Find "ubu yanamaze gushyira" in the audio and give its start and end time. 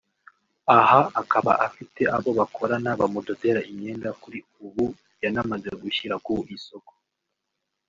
4.65-6.15